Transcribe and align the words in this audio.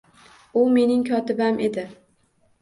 U 0.61 0.63
mening 0.77 1.03
kotibam 1.09 1.61
edi 1.69 1.85